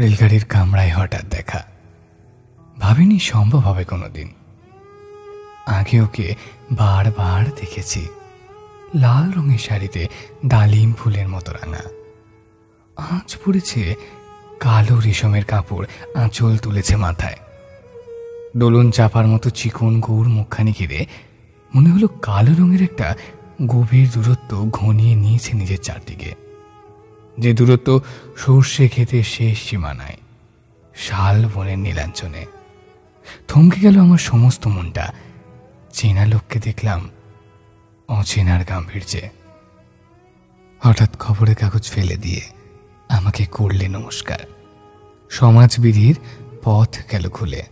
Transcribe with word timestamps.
রেলগাড়ির 0.00 0.44
কামরায় 0.44 0.92
হঠাৎ 0.94 1.24
দেখা। 1.24 1.64
ভাবিনি 2.78 3.18
সম্ভব 3.18 3.58
হবে 3.58 3.84
কোনোদিন। 3.84 4.32
আগে 5.66 6.00
ওকে 6.00 6.34
বারবার 6.72 7.44
দেখেছি। 7.44 8.08
লাল 8.94 9.32
রঙের 9.32 9.58
শাড়িতে 9.58 10.08
ডালিম 10.46 10.92
ফুলের 10.92 11.28
মতো 11.28 11.52
রাঙা। 11.52 11.82
আঁচ 12.96 13.36
পড়েছে 13.36 13.94
কালো 14.60 15.00
রেশমের 15.00 15.44
কাপড়, 15.44 15.86
আঁচল 16.14 16.56
তুলেছে 16.56 16.96
মাথায়। 16.96 17.36
দোলন 18.56 18.90
চাপার 18.90 19.26
মতো 19.26 19.50
চিকন 19.50 20.00
গৌর 20.00 20.28
মুখখানি 20.28 20.72
ঘিরে 20.78 21.06
মনে 21.74 21.90
হলো 21.90 22.08
কালো 22.08 22.54
রঙের 22.58 22.82
একটা 22.82 23.16
গভীর 23.66 24.08
দূরত্ব 24.14 24.68
ঘনিয়ে 24.70 25.14
নিয়েছে 25.14 25.52
নিজের 25.52 25.78
চারদিকে। 25.78 26.49
যে 27.40 27.52
দূরত্ব 27.52 28.00
সর্ষে 28.36 28.88
খেতে 28.88 29.22
শেষ 29.22 29.58
সীমানায়। 29.58 30.16
শাল 30.94 31.48
বনের 31.54 31.78
নীলাঞ্চনে। 31.78 32.46
থমকে 33.48 33.80
গেল 33.80 34.00
আমার 34.00 34.18
সমস্ত 34.18 34.66
মনটা। 34.66 35.12
চেনা 35.92 36.26
লোককে 36.26 36.58
দেখলাম 36.58 37.10
অচেনার 38.08 38.64
গাম্ভীর্যে। 38.64 39.30
হঠাৎ 40.80 41.18
খবরের 41.18 41.56
কাগজ 41.56 41.90
ফেলে 41.90 42.16
দিয়ে 42.16 42.40
আমাকে 43.08 43.46
করলে 43.46 43.88
নমস্কার। 43.88 44.38
সমাজবিধির 45.30 46.18
পথ 46.62 46.96
গেল 47.12 47.28
খুলে। 47.28 47.62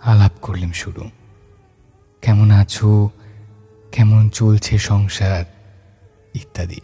আলাপ 0.00 0.32
করলাম 0.42 0.72
শুরু। 0.72 1.10
কেমন 2.22 2.50
আছো? 2.50 3.10
কেমন 3.92 4.28
চলছে 4.28 4.78
সংসার? 4.78 5.44
ইত্যাদি। 6.34 6.80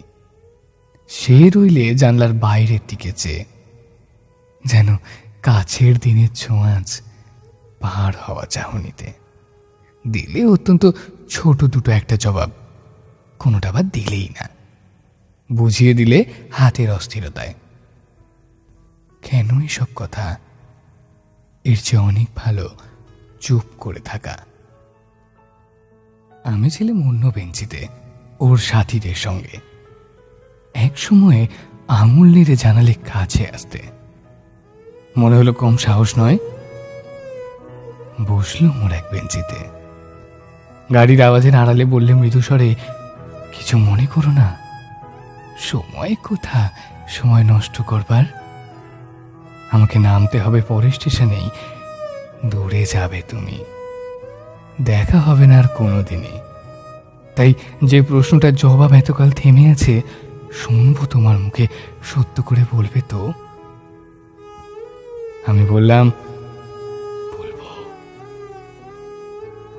সে 1.10 1.50
রইলে 1.50 1.94
জানলার 1.94 2.32
বাইরের 2.32 2.78
দিকে 2.88 3.12
চেয়ে 3.12 3.44
যেন 4.64 4.96
কাছের 5.42 5.98
দিনের 5.98 6.28
ছোঁয়াচ 6.34 7.00
পার 7.80 8.12
হওয়া 8.28 8.46
চাহনিতে। 8.46 9.12
দিলে 10.08 10.44
অত্যন্ত 10.44 10.86
ছোট 11.30 11.64
দুটো 11.64 11.92
একটা 11.92 12.16
জবাব, 12.16 12.50
কোনোটা 13.38 13.68
আবার 13.68 13.88
দিলেই 13.88 14.28
না। 14.28 14.48
বুঝিয়ে 15.52 15.94
দিলে 15.94 16.24
হাতের 16.52 16.90
অস্থিরতায়। 16.90 17.54
কেন 19.22 19.66
সব 19.66 19.86
কথা? 19.94 20.38
এর 21.64 21.76
চেয়ে 21.76 22.02
অনেক 22.02 22.28
ভালো 22.36 22.70
চুপ 23.40 23.62
করে 23.78 24.00
থাকা। 24.00 24.38
আমি 26.44 26.70
ছিলাম 26.70 27.08
অন্য 27.08 27.32
বেঞ্চিতে, 27.34 27.88
ওর 28.40 28.58
সাথীদের 28.58 29.14
সঙ্গে। 29.14 29.69
এক 30.74 30.98
সময়ে 30.98 31.48
আঙুল 31.88 32.34
নেড়ে 32.34 32.56
জানালে 32.56 32.94
কাছে 32.94 33.46
আসতে। 33.54 33.82
মনে 35.16 35.36
হলো 35.36 35.52
কম 35.52 35.76
সাহস 35.76 36.18
নয়। 36.18 36.38
বসল 38.26 38.66
মোর 38.66 38.92
এক 38.92 39.04
বেঞ্চিতে। 39.12 39.80
গাড়ির 40.94 41.22
আওয়াজের 41.22 41.54
আড়ালে 41.54 41.84
বললে 41.84 42.14
মৃদুস্বরে, 42.14 42.74
কিছু 43.58 43.78
মনে 43.78 44.06
করো 44.06 44.30
না। 44.30 44.56
সময় 45.58 46.14
কোথা? 46.14 46.70
সময় 47.08 47.44
নষ্ট 47.44 47.82
করবার। 47.82 48.24
আমাকে 49.70 49.98
নামতে 49.98 50.40
হবে 50.40 50.62
পরের 50.62 50.90
স্টেশনেই। 50.90 51.48
দূরে 52.46 52.86
যাবে 52.92 53.22
তুমি। 53.28 53.64
দেখা 54.82 55.20
হবে 55.20 55.46
না 55.46 55.58
আর 55.58 55.68
কোনোদিনই। 55.68 56.38
তাই 57.36 57.54
যে 57.84 58.02
প্রশ্নটার 58.02 58.54
জবাব 58.54 58.92
এতকাল 58.92 59.30
থেমে 59.30 59.70
আছে 59.70 60.02
শুনব 60.52 61.04
তোমার 61.04 61.38
মুখে, 61.38 61.66
সত্য 62.04 62.42
করে 62.42 62.64
বলবে 62.72 63.00
তো? 63.08 63.32
আমি 65.46 65.66
বললাম, 65.66 66.12
বলব। 67.38 67.84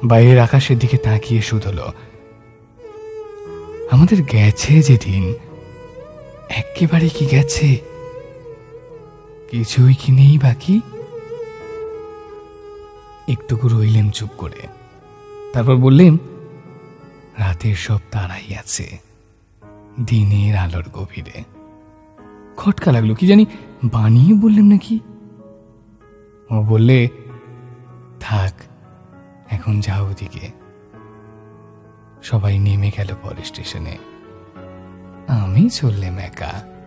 বাইরের 0.04 0.40
আকাশের 0.40 0.80
দিকে 0.80 0.98
তাকিয়ে 0.98 1.42
শুধল। 1.42 1.92
আমাদের 3.92 4.24
গেছে 4.24 4.82
যেদিন। 4.82 5.34
একেবারে 6.50 7.10
কি 7.10 7.26
গেছে? 7.26 7.78
কিছুই 9.52 9.94
কি 9.94 10.12
নেই 10.12 10.38
বাকি? 10.38 10.82
একটুকু 13.28 13.68
রইলেন 13.68 14.12
চুপ 14.12 14.30
করে। 14.38 14.68
তারপর 15.54 15.76
বললেন, 15.76 16.18
রাতের 17.38 17.76
সব 17.76 18.00
তারাই 18.12 18.56
আছে। 18.56 19.11
দিনের 20.00 20.56
আলোর 20.56 20.90
গভীরে। 20.94 21.44
খটকা 22.58 22.92
লাগল, 22.92 23.14
কি 23.14 23.28
জানি 23.28 23.46
বানিয়ে 23.84 24.34
বললেন 24.34 24.66
নাকি? 24.66 25.00
ও 26.52 26.64
বললে, 26.64 27.10
থাক, 28.20 28.54
এখন 29.50 29.80
যাও 29.80 30.08
ওদিকে। 30.08 30.52
সবাই 32.24 32.60
নেমে 32.60 32.92
গেল 32.98 33.08
পরে 33.22 33.44
স্টেশনে। 33.44 33.98
আমি 35.28 35.70
চললাম 35.70 36.18
একা। 36.18 36.81